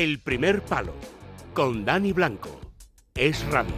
[0.00, 0.94] El primer palo
[1.52, 2.58] con Dani Blanco.
[3.14, 3.74] Es radio.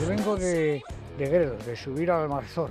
[0.00, 0.82] Yo vengo de,
[1.18, 2.70] de Gredos, de subir al Marzor.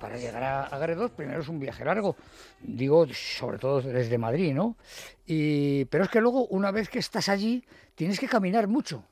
[0.00, 2.16] Para llegar a, a Gredos primero es un viaje largo,
[2.62, 4.78] digo sobre todo desde Madrid, ¿no?
[5.26, 7.62] Y, pero es que luego una vez que estás allí
[7.94, 9.04] tienes que caminar mucho.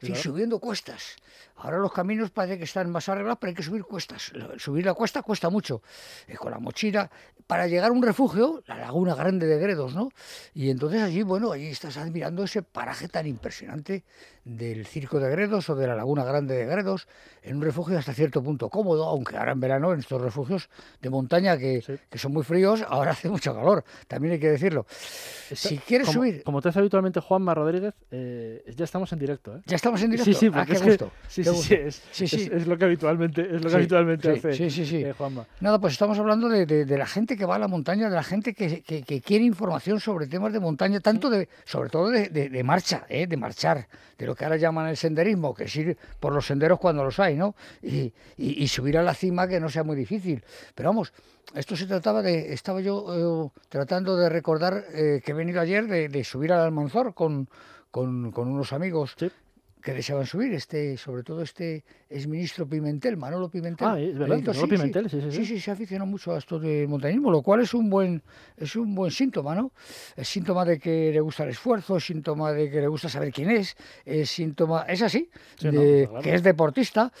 [0.00, 1.16] Sí, subiendo cuestas.
[1.56, 4.32] Ahora los caminos parece que están más arreglados, pero hay que subir cuestas.
[4.58, 5.82] Subir la cuesta cuesta mucho.
[6.28, 7.10] Eh, con la mochila,
[7.48, 10.10] para llegar a un refugio, la laguna grande de Gredos, ¿no?
[10.54, 14.04] Y entonces allí, bueno, allí estás admirando ese paraje tan impresionante
[14.44, 17.08] del circo de Gredos o de la laguna grande de Gredos,
[17.42, 20.70] en un refugio hasta cierto punto cómodo, aunque ahora en verano en estos refugios
[21.00, 24.86] de montaña que, que son muy fríos, ahora hace mucho calor, también hay que decirlo.
[24.88, 26.42] si quieres como, subir...
[26.44, 29.62] Como te hace habitualmente Juanma Rodríguez, eh, ya estamos en directo, ¿eh?
[29.66, 30.24] Ya estamos en directo.
[30.32, 31.10] Sí, sí, Ah, qué es que- gusto.
[31.28, 31.74] sí, qué gusto.
[31.74, 32.36] es, Sí, sí.
[32.42, 34.96] es- es lo que habitualmente, es lo que habitualmente hace sí, sí, sí.
[35.04, 35.46] eh, Juanma.
[35.60, 38.14] Nada, pues estamos hablando de, de- de la gente que va a la montaña, de
[38.16, 42.10] la gente que, que- que quiere información sobre temas de montaña, tanto de, sobre todo
[42.10, 43.26] de, de- de marcha, ¿eh?
[43.26, 46.78] de marchar, de lo que ahora llaman el senderismo, que es ir por los senderos
[46.78, 47.54] cuando los hay, ¿no?
[47.82, 50.42] Y, y- y subir a la cima que no sea muy difícil.
[50.74, 51.12] Pero vamos,
[51.54, 55.86] esto se trataba de, estaba yo eh, tratando de recordar eh, que he venido ayer
[55.86, 57.48] de, de subir al Almanzor con,
[57.90, 59.14] con, con unos amigos.
[59.18, 59.30] Sí.
[59.82, 63.86] Que deseaban subir, este, sobre todo este exministro Pimentel, Manolo Pimentel.
[63.88, 65.36] Ah, es verdad, Manolo Pimentel, sí, sí, sí.
[65.36, 68.22] sí, sí, se aficionó mucho a esto del montañismo, lo cual es un buen,
[68.56, 69.72] es un buen síntoma, ¿no?
[70.16, 73.32] Es síntoma de que le gusta el esfuerzo, es síntoma de que le gusta saber
[73.32, 76.22] quién es, es síntoma, es así, Sí, de no, claro.
[76.24, 77.12] que es deportista.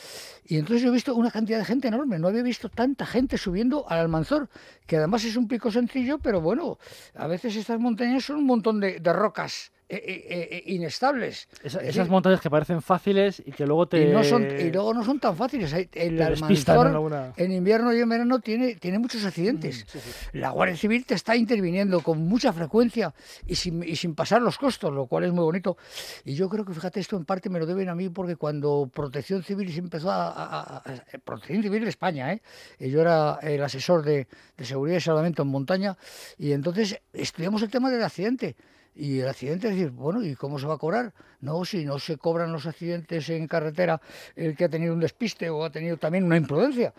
[0.46, 3.36] Y entonces yo he visto una cantidad de gente enorme, no había visto tanta gente
[3.38, 4.48] subiendo al Almanzor,
[4.86, 6.78] que además es un pico sencillo, pero bueno,
[7.14, 9.96] a veces estas montañas son un montón de, de rocas eh,
[10.28, 11.48] eh, eh, inestables.
[11.62, 14.02] Esa- Es esas decir, montañas que parecen fáciles y que luego te.
[14.08, 15.72] y, no son, y luego no son tan fáciles.
[15.72, 19.86] El Almanzor en alguna- en invierno y en verano tiene, tiene muchos accidentes.
[20.32, 23.14] La Guardia Civil te está interviniendo con mucha frecuencia
[23.46, 25.78] y sin, y sin pasar los costos, lo cual es muy bonito.
[26.24, 28.90] Y yo creo que, fíjate, esto en parte me lo deben a mí porque cuando
[28.92, 30.28] Protección Civil se empezó a...
[30.28, 32.42] a- a- a- Protección Civil de España, ¿eh?
[32.78, 34.26] Yo era el asesor de,
[34.56, 35.96] de seguridad y salvamento en montaña
[36.36, 38.54] y entonces estudiamos el tema del accidente.
[38.98, 41.14] Y el accidente, es decir, bueno, ¿y cómo se va a cobrar?
[41.40, 44.00] No, si no se cobran los accidentes en carretera
[44.34, 46.92] el que ha tenido un despiste o ha tenido también una imprudencia.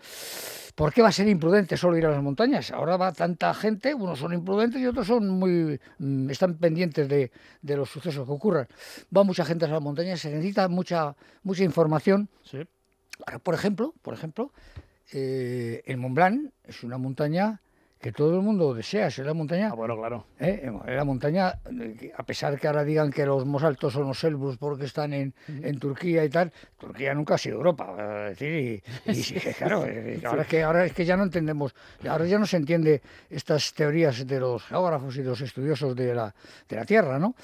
[0.74, 2.70] ¿Por qué va a ser imprudente solo ir a las montañas?
[2.70, 7.30] Ahora va tanta gente, unos son imprudentes y otros son muy mm, están pendientes de,
[7.60, 8.66] de los sucesos que ocurran.
[9.14, 12.30] Va mucha gente a las montañas, se necesita mucha mucha información.
[12.44, 12.66] Sí.
[13.26, 14.54] Ahora, por ejemplo, por ejemplo,
[15.12, 17.60] eh, el Mont Blanc es una montaña
[18.00, 20.24] que todo el mundo desea, es la montaña Ah, bueno, claro.
[20.38, 20.70] ¿eh?
[20.86, 24.56] La montaña, eh, a pesar que ahora digan que los más altos son los Elbrus
[24.56, 27.94] porque están en, en Turquía y tal, Turquía nunca ha sido Europa,
[28.30, 29.84] es decir, y, y sí, claro,
[30.24, 31.74] ahora es que ahora es que ya no entendemos,
[32.08, 36.14] ahora ya no se entiende estas teorías de los geógrafos y de los estudiosos de
[36.14, 36.34] la,
[36.70, 37.34] de la Tierra, ¿no?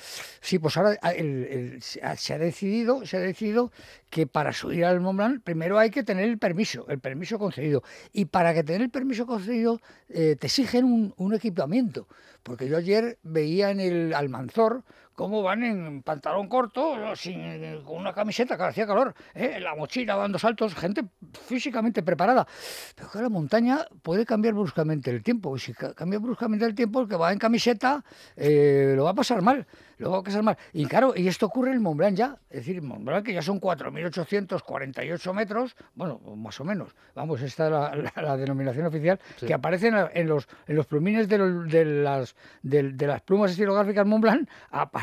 [0.41, 3.71] Sí, pues ahora ah, el- el- se ha decidido, se ha decidido
[4.09, 7.83] que para subir al Mont Blanc primero hay que tener el permiso, el permiso concedido.
[8.12, 12.08] Y para que tener el permiso concedido eh, exigen un, un equipamiento.
[12.42, 14.84] Porque yo ayer veía en el Almanzor
[15.16, 19.59] cómo van en pantalón corto, sin, con una camiseta que hacía calor, ¿eh?
[19.59, 21.03] la mochila dando saltos, gente
[21.47, 22.47] físicamente preparada.
[22.94, 25.56] Pero que la montaña puede cambiar bruscamente el tiempo.
[25.56, 28.05] Y si ca- cambia bruscamente el tiempo, el que va en camiseta
[28.37, 29.66] eh, lo va a pasar mal.
[29.99, 30.59] Lo va a pasar mal.
[30.75, 32.37] Y claro, y esto ocurre en Mont Blanc ya.
[32.50, 36.94] Es decir, Mont Blanc que ya son 4.848 metros, bueno, más o menos.
[37.15, 41.28] Vamos, esta es la, la- la denominación oficial que aparece en, los, en los plumines
[41.28, 44.49] de, los- de las, de, de las plumas estilográficas Mont Blanc,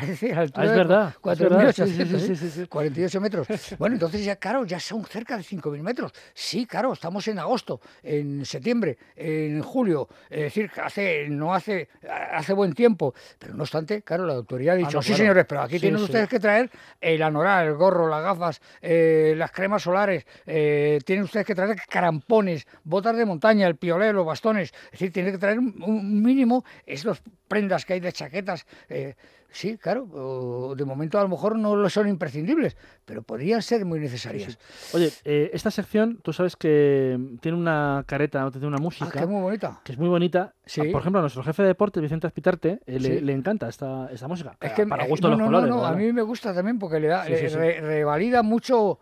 [0.04, 2.20] aparece a la altura Ah, es verdad, es verdad, sí, 4.800, sí, sí, ¿eh?
[2.20, 2.68] sí, sí, sí.
[2.68, 3.48] 48 metros.
[3.80, 6.12] Bueno, entonces ya, claro, ya son cerca de 5.000 metros.
[6.34, 10.08] Sí, claro, estamos en agosto, en septiembre, en julio.
[10.30, 11.90] Es decir, hace, no hace,
[12.32, 13.14] hace buen tiempo.
[13.40, 15.18] Pero no obstante, claro, la autoridad ha dicho, no, sí, claro.
[15.18, 16.70] señores, pero aquí tienen ustedes que traer
[17.02, 21.76] el anoral, el gorro, las gafas, eh, las cremas solares, eh, tienen ustedes que traer
[21.90, 24.74] carampones, botas de montaña, el piolé, los bastones.
[24.86, 28.66] Es decir, tienen que traer un, un mínimo, esas prendas que hay de chaquetas.
[28.90, 29.16] eh,
[29.56, 33.86] Sí, claro, o de momento a lo mejor no lo son imprescindibles, pero podrían ser
[33.86, 34.58] muy necesarias.
[34.96, 39.20] Oye, eh, esta sección, tú sabes que tiene una careta, tiene una Ah, música que
[39.20, 39.80] es muy bonita.
[39.84, 40.56] que es muy bonita.
[40.66, 40.82] Sí.
[40.82, 43.24] Ah, Por ejemplo, a nuestro jefe de deportes, Vicente Aspitarte, eh, le, Sí.
[43.24, 44.58] le encanta esta, esta música.
[44.60, 45.70] Es que para gusto no, de los no, colores.
[45.76, 47.56] no, no, a mí me gusta también porque le da, Sí, le sí, sí.
[47.56, 48.98] re- revalida mucho,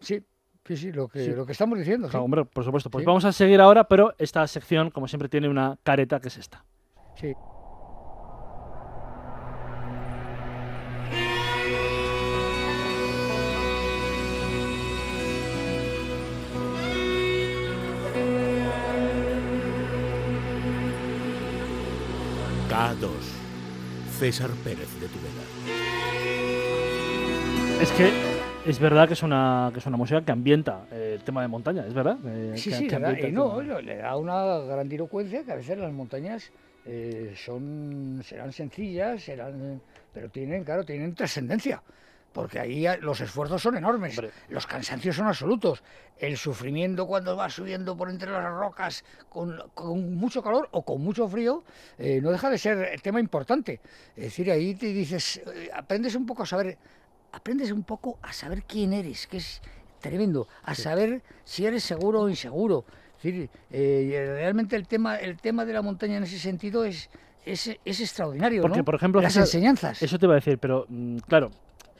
[0.00, 0.24] sí,
[0.64, 1.30] sí, sí, lo que, Sí.
[1.30, 2.08] lo que estamos diciendo.
[2.08, 2.10] sí.
[2.10, 2.90] Claro, hombre, por supuesto.
[2.90, 3.06] Pues Sí.
[3.06, 6.64] vamos a seguir ahora, pero esta sección, como siempre, tiene una careta que es esta.
[7.14, 7.32] Sí.
[24.18, 25.42] César Pérez de Tubela.
[27.82, 28.10] Es que
[28.68, 31.48] es verdad que es una, que es una música que ambienta eh, el tema de
[31.48, 32.16] montaña, es verdad.
[32.24, 35.92] Eh, Sí, que- sí, que y no, le da una grandilocuencia que a veces las
[35.92, 36.50] montañas
[36.86, 39.80] eh, son, serán sencillas, serán,
[40.14, 41.82] pero tienen, claro, tienen trascendencia.
[42.36, 44.30] Porque ahí los esfuerzos son enormes, Hombre.
[44.50, 45.82] los cansancios son absolutos.
[46.18, 51.00] El sufrimiento cuando vas subiendo por entre las rocas con, con mucho calor o con
[51.00, 51.64] mucho frío
[51.96, 53.80] eh, no deja de ser tema importante.
[54.14, 56.76] Es decir, ahí te dices, eh, aprendes un poco a saber,
[57.32, 59.62] aprendes un poco a saber quién eres, que es
[59.98, 62.84] tremendo, a saber si eres seguro o inseguro.
[63.16, 67.08] Es decir, eh, realmente el tema, el tema de la montaña en ese sentido es,
[67.46, 68.60] es, es extraordinario.
[68.60, 68.84] Porque, ¿no?
[68.84, 70.02] por ejemplo, las enseñanzas.
[70.02, 71.50] Eso te iba a decir, pero mm, claro,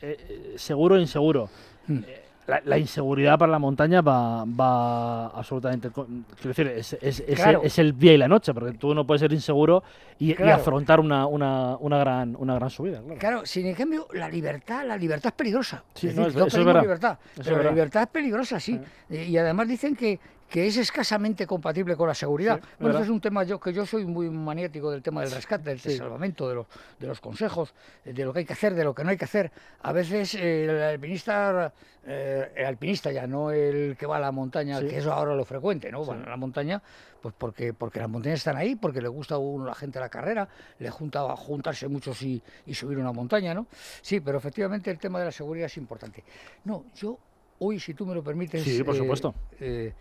[0.03, 1.49] eh, eh, seguro o inseguro.
[1.89, 1.99] Mm.
[2.07, 5.91] Eh, La, la inseguridad para la montaña va, va absolutamente.
[5.91, 6.07] Quiero
[6.45, 7.61] decir, es, es- es Claro.
[7.63, 9.83] el, es el día y la noche, porque tú no puedes ser inseguro
[10.21, 13.01] y, afrontar una, una, una, gran, una gran subida.
[13.03, 13.19] Claro.
[13.19, 15.83] Claro, sin cambio, la libertad, la libertad es peligrosa.
[15.95, 16.83] Sí, es no, decir, eso- todos eso es pedimos verdad.
[16.83, 18.81] libertad, Eso es pero la libertad es peligrosa, sí.
[19.11, 22.57] Y además dicen que, que es escasamente compatible con la seguridad.
[22.57, 23.01] Sí, bueno, verdad.
[23.03, 25.81] este es un tema yo que yo soy muy maniático del tema del rescate, del
[25.81, 25.97] Sí.
[25.97, 26.67] salvamento, de los,
[27.01, 29.25] de los consejos, de lo que hay que hacer, de lo que no hay que
[29.25, 29.51] hacer.
[29.83, 31.73] A veces eh, el alpinista,
[32.07, 34.87] eh, el alpinista ya, no el que va a la montaña, Sí.
[34.87, 36.05] que eso ahora lo frecuente, ¿no?
[36.05, 36.81] Van a la montaña,
[37.21, 40.09] pues porque, porque las montañas están ahí, porque le gusta a uno la gente la
[40.09, 43.67] carrera, le junta a juntarse muchos y, y subir una montaña, ¿no?
[44.01, 46.23] Sí, pero efectivamente el tema de la seguridad es importante.
[46.65, 47.19] No, yo
[47.59, 49.35] hoy, si tú me lo permites, Sí, por eh, supuesto.
[49.61, 49.93] eh,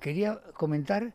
[0.00, 1.12] quería comentar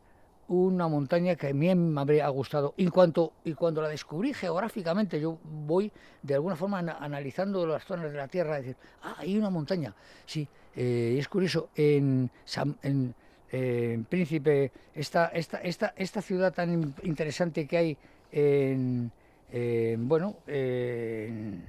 [0.48, 2.72] una montaña que a mí me habría gustado.
[2.76, 5.90] Y, cuanto, y cuando la descubrí geográficamente, yo voy
[6.22, 9.92] de alguna forma ana- analizando las zonas de la Tierra, decir, ah, hay una montaña.
[10.24, 10.46] Sí,
[10.76, 13.12] eh, es curioso, en, San- en,
[13.50, 17.96] en Príncipe, esta, esta, esta, esta ciudad tan in- interesante que hay
[18.30, 19.10] en,
[19.50, 21.64] en, bueno, en,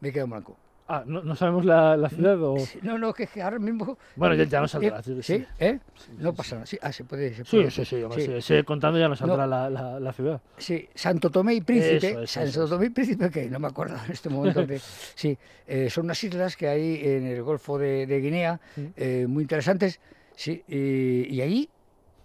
[0.00, 0.56] me he quedado en blanco.
[0.92, 2.56] Ah, ¿no, no sabemos la, la ciudad o...?
[2.82, 3.96] No, no, que, ahora mismo.
[4.16, 5.02] Bueno, ya, ya nos Eh, saldrá.
[5.04, 5.46] Sí, ¿Sí?
[5.60, 5.78] ¿Eh?
[6.18, 6.66] No pasa nada.
[6.66, 7.32] Sí, ah, se puede.
[7.32, 7.70] Se Sí, puede.
[7.70, 8.62] sí, sí, Sí.
[8.64, 9.28] contando ya nos No.
[9.28, 10.40] saldrá la, la, la ciudad.
[10.56, 11.96] Sí, Santo Tomé y Príncipe.
[12.08, 12.70] Eso es, Santo eso es.
[12.70, 14.66] Tomé y Príncipe, que no me acuerdo en este momento.
[14.66, 14.80] de-
[15.14, 15.38] sí,
[15.68, 18.60] eh, son unas islas que hay en el Golfo de, de Guinea,
[18.96, 20.00] eh, muy interesantes.
[20.34, 21.68] Sí, y, ahí,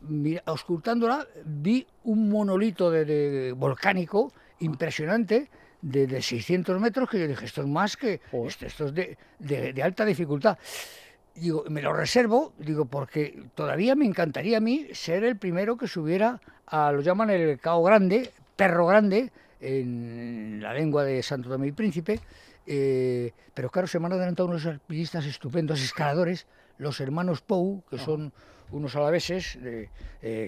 [0.01, 5.49] mira, auscultándola, vi un monolito de, de volcánico impresionante.
[5.85, 8.47] De, de 600 metros que yo dije, esto es más que, Joder.
[8.47, 10.57] esto, esto es de, de- de alta dificultad.
[11.35, 15.87] Digo, me lo reservo, digo, porque todavía me encantaría a mí ser el primero que
[15.87, 21.67] subiera a, lo llaman el Cao Grande, Perro Grande, en la lengua de Santo Tomé
[21.67, 22.19] y Príncipe,
[22.65, 26.47] eh, pero claro, se me han adelantado unos alpinistas estupendos, escaladores,
[26.79, 28.33] los hermanos Pou, que son
[28.71, 29.89] unos alaveses eh,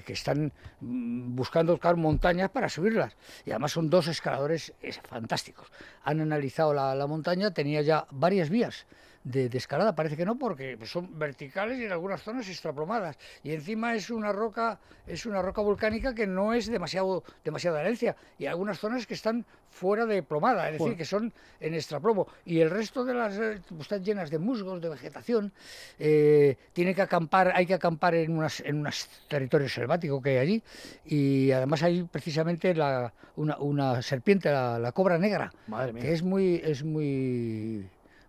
[0.05, 3.15] que están mm, buscando claro, montañas para subirlas.
[3.45, 4.73] Y además son dos escaladores
[5.03, 5.71] fantásticos.
[6.03, 8.85] Han analizado la, la montaña, tenía ya varias vías
[9.23, 13.17] de, de escalada, parece que no, porque son verticales y en algunas zonas extraplomadas.
[13.43, 18.15] Y encima es una roca, es una roca volcánica que no es demasiado, demasiada herencia.
[18.37, 22.27] Y hay algunas zonas que están fuera de plomada, es decir, que son en extraplomo.
[22.45, 25.51] Y el resto de las eh, están llenas de musgos, de vegetación.
[25.99, 30.37] eh, tiene que acampar, hay que acampar en unas, en unos territorios selváticos que hay
[30.37, 30.63] allí.
[31.05, 36.03] Y además hay precisamente la, una, una serpiente, la, la cobra negra Madre mía.
[36.03, 37.87] que es muy es muy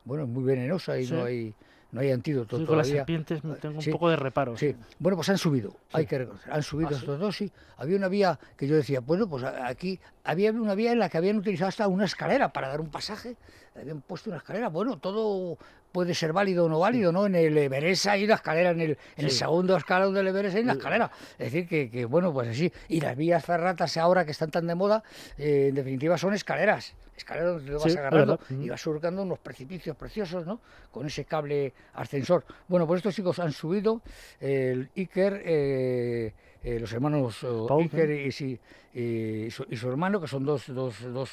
[0.09, 1.13] bueno muy venenosa y Sí.
[1.15, 1.55] no hay
[1.91, 3.89] no hay antídoto Sí, con las todavía serpientes me tengo sí.
[3.89, 4.57] un poco de reparo.
[4.59, 4.75] Sí.
[4.99, 7.51] Bueno, pues han subido, hay que reconocer, han subido ¿Ah, estos dos, sí.
[7.79, 11.17] Había una vía que yo decía, bueno, pues aquí había una vía en la que
[11.17, 13.37] habían utilizado hasta una escalera para dar un pasaje,
[13.83, 15.59] habían puesto una escalera, bueno, todo
[15.93, 17.27] puede ser válido o no válido, ¿no?
[17.27, 19.39] En el Everest hay una escalera, en el, en el Sí.
[19.39, 21.11] segundo escalón del Everest hay una escalera.
[21.39, 22.71] Es decir, que, que, bueno, pues así.
[22.89, 25.03] Y las vías ferratas ahora que están tan de moda,
[25.39, 26.95] eh, en definitiva son escaleras.
[27.17, 30.61] Escaleras donde te vas Sí, agarrando y vas surcando unos precipicios preciosos, ¿no?
[30.93, 32.45] Con ese cable ascensor.
[32.69, 34.03] Bueno, pues estos chicos han subido,
[34.41, 36.33] el Iker, eh,
[36.65, 38.61] eh, los hermanos oh, Paul, Iker y,
[39.01, 41.31] y su, y su hermano, que son dos, dos, dos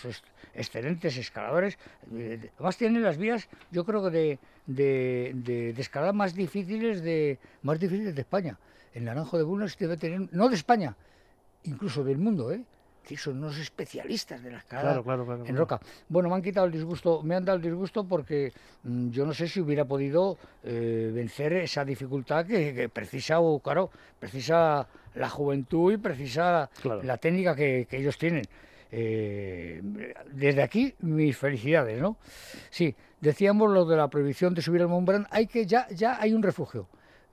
[0.54, 1.78] excelentes escaladores.
[2.14, 7.02] Eh, Además tienen las vías, yo creo que de, de, de- de escalada más difíciles
[7.02, 8.58] de más difíciles de España.
[8.94, 10.96] El Naranjo de Bulnes debe tener, no de España,
[11.64, 12.62] incluso del mundo, ¿eh?
[13.08, 15.46] Que son unos especialistas de la escalada Claro, claro, claro.
[15.46, 15.80] en roca.
[16.10, 18.52] Bueno, me han quitado el disgusto, me han dado el disgusto porque
[18.84, 23.60] mm, yo no sé si hubiera podido eh, vencer esa dificultad que, que precisa, o,
[23.60, 26.70] claro, precisa la juventud y precisa
[27.04, 28.44] la técnica que, que ellos tienen.
[28.92, 29.82] Eh,
[30.32, 32.18] desde aquí, mis felicidades, ¿no?
[32.70, 36.20] Sí, decíamos lo de la prohibición de subir al Mont Blanc, hay que ya, ya
[36.22, 36.88] hay un refugio.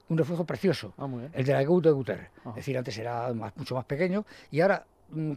[0.09, 2.29] un refugio precioso, Ah, el de la Gout de Guter.
[2.41, 2.49] Ajá.
[2.51, 4.85] Es decir, antes era más- mucho más pequeño y ahora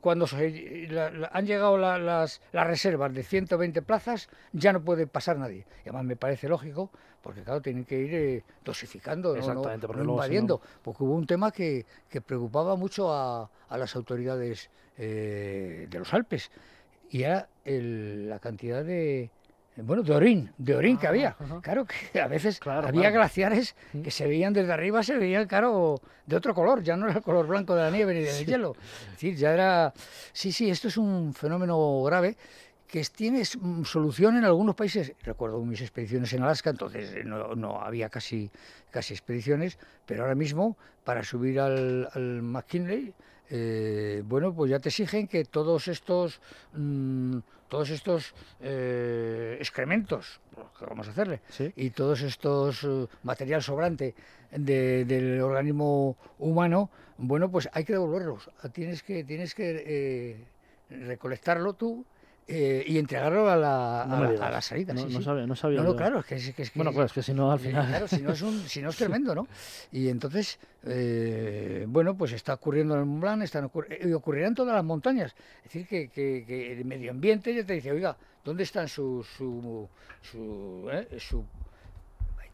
[0.01, 4.83] cuando se- la- la- han llegado la- las, las reservas de 120 plazas, ya no
[4.83, 5.67] puede pasar nadie.
[5.85, 6.91] Y además me parece lógico,
[7.23, 10.61] porque claro, tienen que ir eh, dosificando, no, Exactamente, no invadiendo.
[10.83, 16.13] Porque hubo un tema que, que preocupaba mucho a, a las autoridades eh, de los
[16.15, 16.51] Alpes.
[17.11, 19.31] Y era el- la cantidad de...
[19.77, 21.37] Bueno, de orín, de orín que Ah, había.
[21.63, 23.17] Claro que a veces Claro, había claro.
[23.17, 27.19] glaciares que se veían desde arriba, se veían, claro, de otro color, ya no era
[27.19, 28.75] el color blanco de la nieve ni del hielo.
[29.07, 29.93] Es decir, ya era...
[30.33, 32.37] Sí, sí, esto es un fenómeno grave
[32.89, 35.13] que tiene mm, solución en algunos países.
[35.25, 38.51] Recuerdo mis expediciones en Alaska, entonces eh, no, no había casi,
[38.91, 43.13] casi expediciones, pero ahora mismo para subir al, al McKinley,
[43.51, 46.41] eh, bueno, pues ya te exigen que todos estos,
[46.75, 47.39] mm,
[47.69, 51.41] todos estos eh, excrementos, pues, ¿qué vamos a hacerle?
[51.49, 51.73] Sí.
[51.77, 54.15] y todos estos eh, material sobrante
[54.53, 58.51] de- del organismo humano, bueno, pues hay que devolverlos.
[58.73, 60.45] Tienes que, tienes que eh,
[60.91, 62.05] recolectarlo tú
[62.49, 64.47] eh, y entregarlo a la, No a la- digas.
[64.47, 64.95] a la salida.
[64.95, 65.25] No, sí, no sí.
[65.25, 65.83] sabía, no sabía.
[65.83, 66.63] No, claro, es que es que...
[66.63, 67.87] es que- Bueno, claro, es que si no, al eh, final.
[67.89, 69.49] Claro, si no es, un, si no es tremendo, ¿no?
[69.91, 74.47] Y entonces, eh, bueno, pues está ocurriendo en el Mont Blanc, están ocurri- y ocurrirá
[74.49, 75.35] en todas las montañas.
[75.59, 79.25] Es decir, que, que- que el medio ambiente ya te dice, oiga, ¿dónde están su...
[79.37, 79.89] su,
[80.23, 81.45] su, eh, su-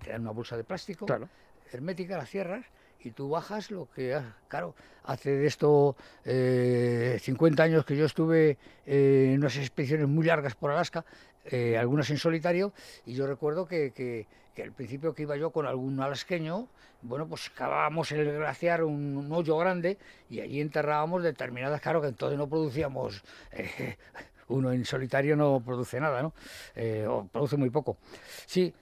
[0.02, 1.28] te dan una bolsa de plástico Claro.
[1.70, 2.64] hermética, la cierras
[3.04, 8.59] y tú bajas lo que, claro, hace de esto eh, 50 años que yo estuve
[8.87, 11.04] eh, en unas expediciones muy largas por Alaska,
[11.44, 12.73] eh, algunas en solitario,
[13.04, 16.68] y yo recuerdo que, que, que al principio que iba yo con algún alasqueño,
[17.02, 19.99] bueno, pues cavábamos en el glaciar un, un hoyo grande
[20.30, 23.23] y allí enterrábamos determinadas, claro que entonces no producíamos...
[23.52, 23.97] eh,
[24.49, 26.35] uno en solitario no produce nada, ¿no?
[26.75, 27.97] Eh, o produce muy poco.
[28.44, 28.75] Sí,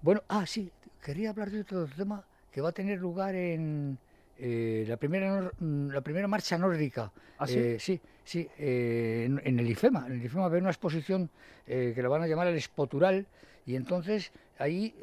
[0.00, 0.70] bueno, ah, sí,
[1.02, 3.98] quería hablar de otro tema que va a tener lugar en
[4.38, 7.10] eh, la, primera, mm, la primera marcha nórdica.
[7.38, 7.58] ¿Ah, sí?
[7.58, 10.06] Eh, sí, sí, eh, en, en el IFEMA.
[10.06, 11.30] En el IFEMA va a haber una exposición
[11.64, 13.26] que la van a llamar el Espotural
[13.66, 14.94] y entonces ahí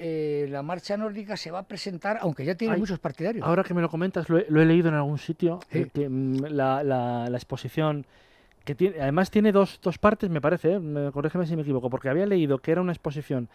[0.50, 3.46] la marcha nórdica se va a presentar, aunque ya tiene Ay, muchos partidarios.
[3.48, 5.86] Ahora que me lo comentas, lo he, lo he leído en algún sitio, Sí.
[5.94, 8.06] que mm, la, la- la exposición,
[8.66, 10.80] que tiene, además tiene dos, dos partes, me parece, ¿eh?
[10.80, 13.48] Me- corrígeme si me equivoco, porque había leído que era una exposición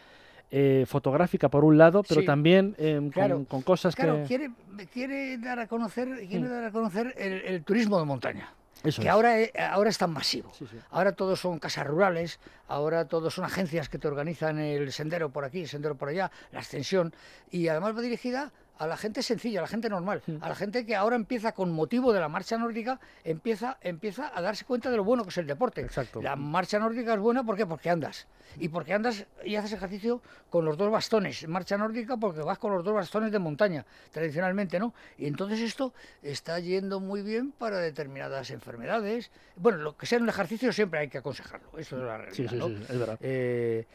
[0.56, 2.26] eh, fotográfica por un lado, pero Sí.
[2.26, 4.28] también eh, con- Claro, con, cosas Claro, que...
[4.28, 4.50] quiere,
[4.92, 6.48] quiere dar a conocer, quiere Mm.
[6.48, 8.54] dar a conocer el, el turismo de montaña.
[8.84, 9.12] Eso que es.
[9.12, 9.34] ahora,
[9.70, 10.52] ahora es tan masivo.
[10.56, 10.76] Sí, sí.
[10.90, 15.44] Ahora todos son casas rurales, ahora todos son agencias que te organizan el sendero por
[15.44, 17.12] aquí, el sendero por allá, la extensión,
[17.50, 20.36] y además va dirigida a la gente sencilla, a la gente normal, Mm.
[20.40, 24.40] a la gente que ahora empieza con motivo de la marcha nórdica, empieza, empieza a
[24.42, 25.80] darse cuenta de lo bueno que es el deporte.
[25.80, 26.20] Exacto.
[26.20, 27.66] La marcha nórdica es buena ¿por qué?
[27.66, 28.26] porque andas.
[28.58, 31.46] Y porque andas y haces ejercicio con los dos bastones.
[31.48, 34.94] Marcha nórdica porque vas con los dos bastones de montaña, tradicionalmente, ¿no?
[35.18, 39.30] Y entonces esto está yendo muy bien para determinadas enfermedades.
[39.56, 41.68] Bueno, lo que sea un ejercicio siempre hay que aconsejarlo.
[41.78, 42.34] Eso es la realidad.
[42.36, 42.68] Sí, sí, ¿no?
[42.68, 43.18] sí, es verdad.
[43.20, 43.86] Eh,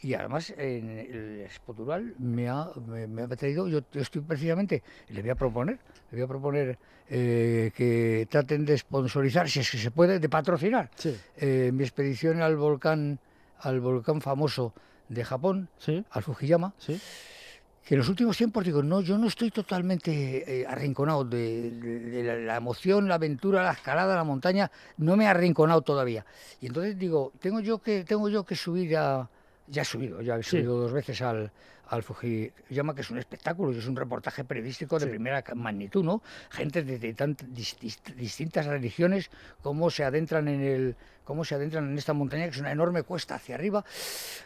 [0.00, 5.20] y además en el Spotural me ha, me, me ha traído, yo, estoy precisamente, le
[5.22, 5.78] voy a proponer,
[6.10, 6.78] le voy a proponer
[7.08, 11.82] eh, que traten de sponsorizar, si es que se puede, de patrocinar Sí, eh, mi
[11.84, 13.18] expedición al volcán,
[13.58, 14.74] al volcán famoso
[15.08, 16.98] de Japón, sí, al Fujiyama, sí.
[17.84, 22.00] que en los últimos tiempos digo, no, yo no estoy totalmente eh, arrinconado de, de-
[22.00, 26.26] de la, la emoción, la aventura, la escalada, la montaña, no me ha arrinconado todavía.
[26.60, 29.30] Y entonces digo, tengo yo que, tengo yo que subir a,
[29.68, 30.50] ya he subido, ya he Sí.
[30.50, 31.50] subido dos veces al,
[31.88, 35.10] al Fujiyama, que es un espectáculo, y es un reportaje periodístico de Sí.
[35.10, 36.22] primera magnitud, ¿no?
[36.50, 37.46] Gente de, tant-
[38.16, 39.30] distintas religiones,
[39.62, 43.02] cómo se adentran en el cómo se adentran en esta montaña, que es una enorme
[43.02, 43.84] cuesta hacia arriba,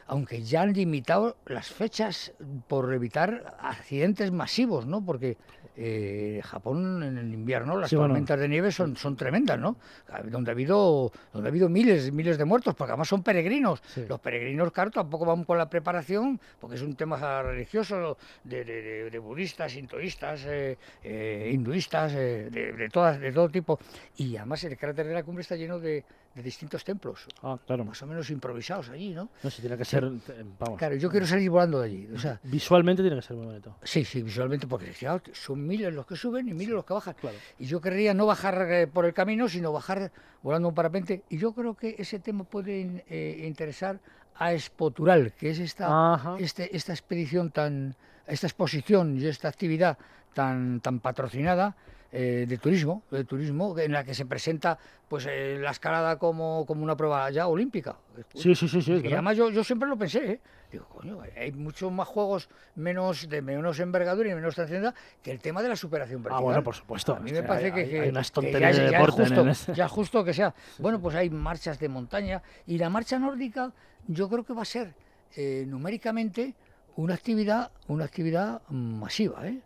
[0.06, 2.32] aunque ya han limitado las fechas
[2.68, 5.04] por evitar accidentes masivos, ¿no?
[5.04, 5.36] Porque
[5.76, 8.08] eh, Japón en el invierno las Sí, bueno.
[8.14, 9.76] tormentas de nieve son, son tremendas, ¿no?
[10.30, 13.82] Donde ha habido donde ha habido miles y miles de muertos, porque además son peregrinos.
[13.86, 14.06] Sí.
[14.08, 19.10] Los peregrinos, claro, tampoco van con la preparación, porque es un tema religioso de, de-
[19.10, 23.78] de- budistas, sintoístas, eh, eh, hinduistas, eh, de, de todas, de todo tipo.
[24.16, 27.84] Y además el cráter de la cumbre está lleno de, distintos templos, Ah, claro.
[27.84, 29.28] más o menos improvisados allí, ¿no?
[29.42, 32.08] No, si tiene que ser, eh, vamos, Claro, yo quiero salir volando de allí.
[32.14, 33.76] O sea, visualmente tiene que ser muy bonito.
[33.82, 37.14] sí, sí, visualmente, porque claro, son miles los que suben y miles los que bajan.
[37.20, 37.36] Claro.
[37.58, 41.24] Y yo querría no bajar eh, por el camino, sino bajar volando un parapente.
[41.28, 43.98] Y yo creo que ese tema puede eh, interesar
[44.40, 47.94] a Espotural, que es esta, este, esta expedición tan,
[48.26, 49.98] esta exposición y esta actividad
[50.32, 51.76] tan, tan patrocinada
[52.12, 56.64] eh, de turismo, de turismo, en la que se presenta pues eh, la escalada como,
[56.66, 57.96] como una prueba ya olímpica.
[58.34, 59.00] Sí, sí, sí, sí.
[59.04, 60.40] Y además yo, yo siempre lo pensé, ¿eh?
[60.70, 65.40] Digo, coño, hay muchos más juegos menos de menos envergadura y menos trascendencia que el
[65.40, 66.44] tema de la superación Ah, vertical.
[66.44, 67.14] bueno, por supuesto.
[67.16, 68.98] A mí me parece hay- que, hay- que- hay unas que tonterías ya, de ya
[68.98, 69.74] deporte es en justo, este.
[69.74, 70.54] ya justo que sea.
[70.78, 73.72] Bueno, pues hay marchas de montaña y la marcha nórdica
[74.06, 74.94] yo creo que va a ser
[75.36, 76.54] eh, numéricamente
[76.96, 79.60] una actividad, una actividad masiva, ¿eh?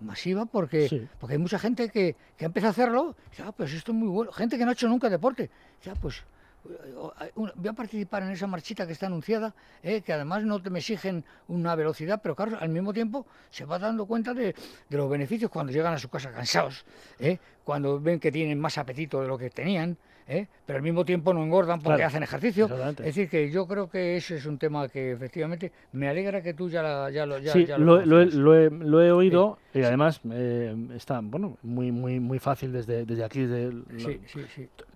[0.00, 1.06] Masiva porque, Sí.
[1.18, 3.92] porque hay mucha gente que, que ha empezado a hacerlo, y dice, ah, pues esto
[3.92, 4.32] es muy bueno.
[4.32, 5.50] Gente que no ha hecho nunca deporte,
[5.82, 6.22] ya pues
[6.68, 10.68] eh, voy a participar en esa marchita que está anunciada, eh, que además no te
[10.70, 14.54] me exigen una velocidad, pero claro, al mismo tiempo se va dando cuenta de,
[14.88, 16.84] de los beneficios cuando llegan a su casa cansados,
[17.18, 19.96] eh, cuando ven que tienen más apetito de lo que tenían,
[20.32, 22.68] eh, pero al mismo tiempo no engordan porque Claro, hacen ejercicio.
[22.90, 26.54] Es decir, que yo creo que ese es un tema que efectivamente me alegra que
[26.54, 29.58] tú ya, la- ya lo ya, sí, ya lo, lo lo he- lo he oído
[29.74, 34.20] y además eh, está bueno muy muy muy fácil desde, desde aquí, desde Sí,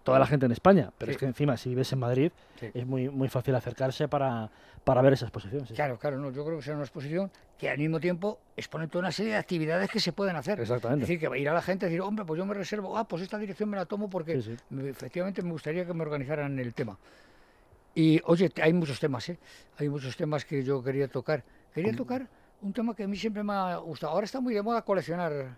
[0.04, 0.90] toda la gente en España.
[0.98, 2.30] Pero es que encima, si vives en Madrid,
[2.72, 4.50] es muy, muy fácil acercarse para,
[4.84, 5.66] para ver esa exposición.
[5.66, 5.74] sí.
[5.74, 9.00] Claro, claro, no, yo creo que será una exposición que al mismo tiempo expone toda
[9.00, 10.60] una serie de actividades que se pueden hacer.
[10.60, 11.04] Exactamente.
[11.04, 12.52] Es decir, que va a ir a la gente a decir, hombre, pues yo me
[12.54, 14.56] reservo, ah, pues esta dirección me la tomo porque Sí, sí.
[14.70, 16.98] me- efectivamente me gustaría que me organizaran el tema.
[17.94, 19.38] Y oye, hay muchos temas, ¿eh?
[19.78, 21.44] Hay muchos temas que yo quería tocar.
[21.72, 22.26] Quería tocar
[22.60, 24.12] un tema que a mí siempre me ha gustado.
[24.12, 25.56] Ahora está muy de moda coleccionar,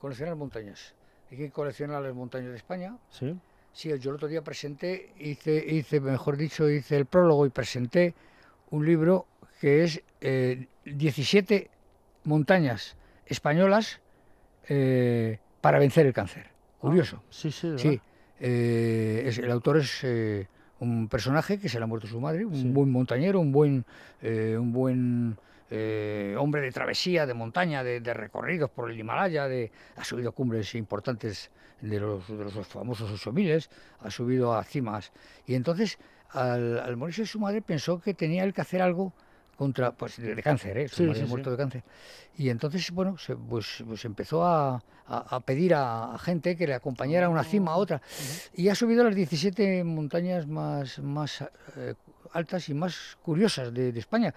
[0.00, 0.94] coleccionar montañas.
[1.30, 2.96] Hay que coleccionar las montañas de España.
[3.10, 3.36] Sí.
[3.72, 8.14] Sí, yo el otro día presenté, hice, hice, mejor dicho, hice el prólogo y presenté
[8.70, 9.26] un libro
[9.60, 11.70] que es eh, 17
[12.24, 12.96] montañas
[13.26, 14.00] españolas
[14.68, 16.46] eh, para vencer el cáncer.
[16.78, 17.22] Curioso.
[17.30, 17.82] Sí, sí, ¿verdad?
[17.82, 18.00] Sí,
[18.40, 20.48] eh, es- el autor es eh,
[20.80, 22.68] un personaje que se le ha muerto su madre, un Sí.
[22.68, 23.84] buen montañero, un buen,
[24.22, 25.36] eh, un buen
[25.72, 30.32] eh, hombre de travesía, de montaña, de, de recorridos por el Himalaya, de, ha subido
[30.32, 31.50] cumbres importantes
[31.80, 33.64] de los, de los famosos 8000,
[34.00, 35.12] ha subido a cimas.
[35.46, 35.98] Y entonces,
[36.32, 39.12] al, al morirse su madre, pensó que tenía él que hacer algo
[39.56, 40.88] contra, pues de, de cáncer, ¿eh?
[40.88, 41.82] su Sí, madre sí, muerto de cáncer.
[42.38, 46.66] Y entonces, bueno, se, pues, pues empezó a, a- a pedir a, a gente que
[46.66, 48.00] le acompañara a una cima a otra.
[48.54, 51.42] Y ha subido las 17 montañas más, más
[51.76, 51.94] eh,
[52.32, 54.34] altas y más curiosas de, de España.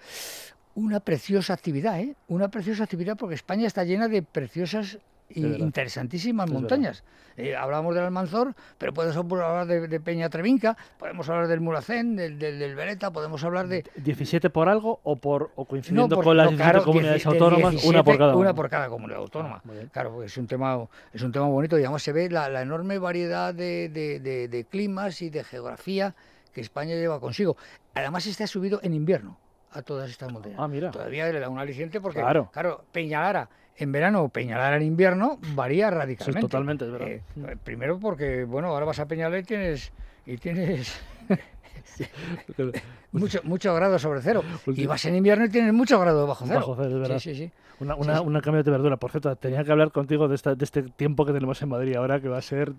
[0.74, 2.16] Una preciosa actividad, ¿eh?
[2.28, 4.98] Una preciosa actividad porque España está llena de preciosas
[5.34, 7.04] y interesantísimas Es montañas.
[7.36, 12.14] Eh, hablábamos del Almanzor, pero podemos hablar de, de Peña Trevinca, podemos hablar del Mulacén,
[12.14, 16.24] del, del, del Beretta, podemos hablar de, ¿17 por algo o por o coincidiendo por-
[16.24, 17.84] con las no, 17 claro, comunidades dieci- de autónomas?
[17.84, 19.56] una por 17, cada Una por cada comunidad autónoma.
[19.56, 19.88] Ah, muy bien.
[19.88, 22.62] Claro, porque es un tema, es un tema bonito y además se ve la, la
[22.62, 26.14] enorme variedad de, de- de- de climas y de geografía
[26.52, 27.56] que España lleva consigo.
[27.94, 29.36] Además, este ha subido en invierno
[29.72, 30.56] a todas estas montañas.
[30.60, 30.92] Ah, mira.
[30.92, 32.48] Todavía le da un aliciente porque, Claro.
[32.52, 36.40] claro, Peñalara en verano o Peñalara en invierno varía radicalmente.
[36.40, 37.08] totalmente, es verdad.
[37.08, 37.22] Eh,
[37.62, 39.92] primero porque, bueno, ahora vas a Peñalara y tienes,
[40.26, 41.00] y tienes
[43.12, 44.42] mucho, muchos grados sobre cero.
[44.66, 46.60] Y vas en invierno y tienes muchos grados bajo cero.
[46.60, 47.18] Bajo cero, es verdad.
[47.18, 47.52] Sí, sí, sí.
[47.80, 48.96] Una, una, una cambio de verdura.
[48.96, 51.96] Por cierto, tenía que hablar contigo de, esta, de este tiempo que tenemos en Madrid
[51.96, 52.72] ahora, que va a ser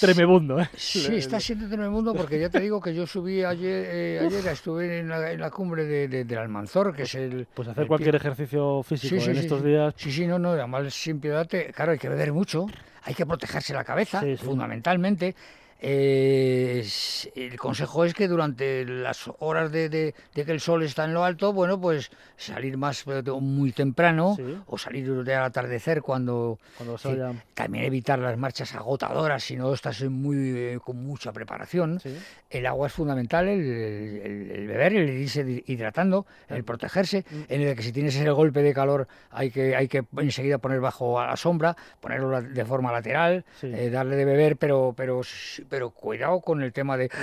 [0.00, 0.58] tremebundo.
[0.60, 0.68] ¿eh?
[0.74, 5.00] Sí, está siendo mundo porque ya te digo que yo subí ayer, eh, ayer estuve
[5.00, 7.46] en la, en la cumbre de, de- del Almanzor, que es el...
[7.52, 9.94] Pues hacer el cualquier ejercicio físico en estos días.
[9.96, 12.66] Sí, sí, no, no, además sin piedad, te- claro, hay que beber mucho,
[13.04, 15.34] hay que protegerse la cabeza, fundamentalmente.
[15.80, 16.86] Eh,
[17.34, 21.14] el consejo es que durante las horas de, de- de que el sol está en
[21.14, 24.58] lo alto, bueno, pues salir más muy temprano Sí.
[24.66, 27.16] o salir de al atardecer cuando, Cuando Sí,
[27.54, 32.00] también evitar las marchas agotadoras si no estás muy, eh, con mucha preparación.
[32.00, 32.16] Sí.
[32.50, 37.74] El agua es fundamental, el, el- el beber, el irse hidratando, el protegerse, en el
[37.76, 41.26] que si tienes ese golpe de calor hay que, hay que enseguida poner bajo a
[41.26, 45.20] la sombra, ponerlo de forma lateral, eh, darle de beber, pero, pero,
[45.68, 47.14] pero cuidado con el tema de, que-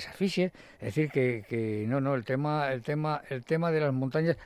[0.00, 0.52] se asfixie.
[0.80, 4.36] Es decir, que, que no, no, el tema, el tema, el tema de las montañas.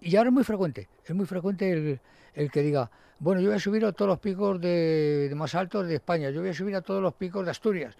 [0.00, 2.00] Y ahora es muy frecuente, es muy frecuente el,
[2.34, 5.54] el que diga, bueno, yo voy a subir a todos los picos de, de más
[5.54, 7.96] altos de España, yo voy a subir a todos los picos de Asturias,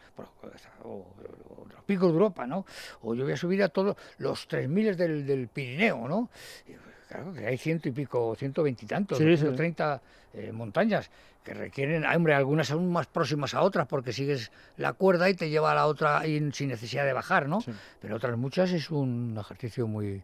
[0.83, 2.67] o, o los picos de Europa, ¿no?
[3.03, 6.31] O yo voy a subir a todos los 3.000 del, del Pirineo, ¿no?
[6.69, 6.73] Y,
[7.15, 9.37] Claro, que hay ciento y pico, ciento veintitantos, Sí, sí.
[9.37, 10.01] 130
[10.35, 11.09] eh, montañas
[11.45, 15.35] que requieren, ah, hombre, algunas aún más próximas a otras porque sigues la cuerda y
[15.35, 17.61] te lleva a la otra ahí sin necesidad de bajar, ¿no?
[17.61, 17.71] Sí.
[18.01, 20.23] Pero otras muchas es un ejercicio muy...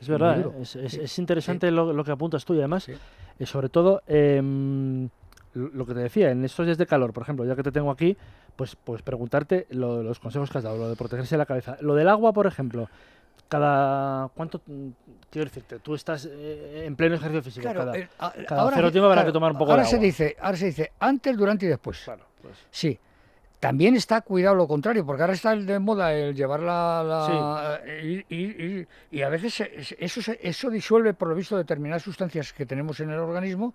[0.00, 0.44] Es verdad, muy ¿eh?
[0.44, 0.58] duro.
[0.62, 2.92] es, es- Sí, es interesante lo, lo que apuntas tú y además, Sí.
[3.38, 5.10] eh, sobre todo, lo
[5.74, 7.90] lo que te decía, en estos días de calor, por ejemplo, ya que te tengo
[7.90, 8.16] aquí,
[8.56, 11.76] pues, pues preguntarte lo- los consejos que has dado, lo de protegerse la cabeza.
[11.80, 12.88] Lo del agua, por ejemplo,
[13.50, 14.62] cada cuánto
[15.30, 18.76] quiero decirte tú estás eh, en pleno ejercicio físico Claro, cada, eh, a- cada ahora,
[18.76, 20.06] cero se- tiempo habrá que tomar un poco ahora de se agua.
[20.06, 22.00] dice, ahora se dice antes, durante y después.
[22.04, 22.98] claro pues, Sí.
[23.58, 27.04] También está cuidado lo contrario, porque ahora está de moda el llevar la...
[27.06, 31.58] la- ir- ir- y a veces se- se- eso, se- eso disuelve, por lo visto,
[31.58, 33.74] determinadas sustancias que tenemos en el organismo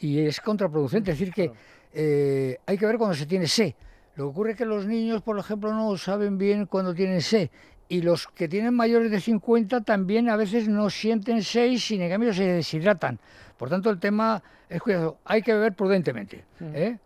[0.00, 1.12] y es contraproducente.
[1.12, 1.52] Es decir, que
[1.94, 3.74] eh, hay que ver cuando se tiene sed.
[4.16, 7.48] Lo que ocurre es que los niños, por ejemplo, no saben bien cuando tienen sed.
[7.92, 12.00] Y los que tienen mayores de 50 también a veces no sienten sed y sin
[12.00, 13.18] en cambio se deshidratan.
[13.58, 15.18] Por tanto, el tema es cuidado.
[15.26, 16.42] Hay que beber prudentemente.
[16.72, 16.96] ¿eh?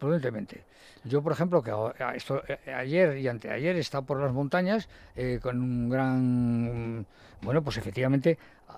[0.00, 0.64] Prudentemente.
[1.04, 1.70] Yo, por ejemplo, que
[2.16, 7.06] esto, eh, ayer y anteayer he estado por las montañas eh, con un gran...
[7.42, 8.36] Bueno, pues efectivamente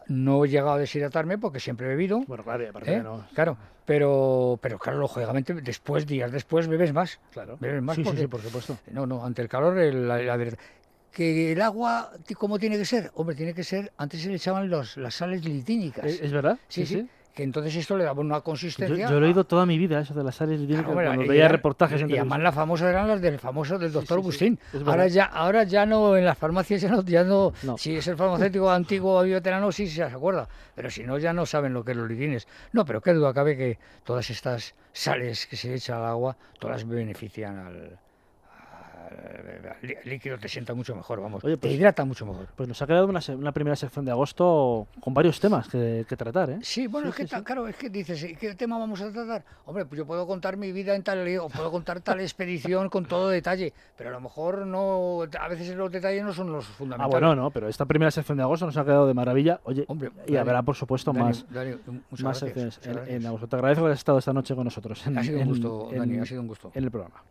[0.09, 2.21] no he llegado a deshidratarme porque siempre he bebido.
[2.27, 3.03] bueno claro aparte ¿eh?
[3.03, 7.21] no Claro, pero, pero claro, lógicamente después, días después, bebes más.
[7.33, 10.09] claro Bebes más sí, sí porque- sí por supuesto No, no, ante el calor, el-
[10.09, 10.19] la.
[11.15, 13.13] Que el agua, ¿cómo tiene que ser?
[13.15, 16.05] Hombre, tiene que ser, antes se le echaban los, las sales litínicas.
[16.05, 19.09] ¿Es, verdad sí, sí, Que entonces esto le daba una Yo, consistencia.
[19.09, 22.03] yo he leído toda mi vida eso de las sales litínicas Claro, cuando veía reportajes
[22.03, 25.63] en Y además las famosas eran las del famoso del doctor sí, ahora ya, ahora
[25.63, 27.79] ya no, en las farmacias ya no, ya no, No.
[27.79, 31.47] si es el farmacéutico antiguo o veterano sí se acuerda, pero si no ya no
[31.47, 32.49] saben lo que es los litines.
[32.73, 36.89] No, pero qué duda cabe que todas estas sales que se echan al agua, todas
[36.89, 37.99] benefician al,
[39.83, 42.47] lí- líquido, te sienta mucho mejor, vamos, Oye, te pues- hidrata mucho mejor.
[42.57, 46.51] Pues nos ha quedado una, primera sección de agosto con varios temas que, que tratar,
[46.51, 46.59] ¿eh?
[46.63, 47.45] Sí, bueno, Sí, es que sí, ta- sí.
[47.45, 49.45] claro, es que dices, ¿y qué tema vamos a tratar?
[49.67, 53.07] Hombre, pues yo puedo contar mi vida en tal o puedo contar tal expedición con
[53.07, 56.73] todo detalle, pero a lo mejor no, a veces los detalles no son los Ah,
[56.77, 57.11] fundamentales.
[57.29, 59.61] bueno, no, pero esta primera sección de agosto nos ha quedado de maravilla.
[59.65, 61.71] Oye, Hombre, y Dani, habrá, por supuesto, Dani, más, Dani,
[62.11, 63.49] muchas más gracias, secciones en, en agosto.
[63.49, 66.19] Te agradezco que hayas estado esta noche con nosotros en, Ha sido un gusto, Dani,
[66.19, 66.71] ha sido un gusto.
[66.75, 67.23] en el programa.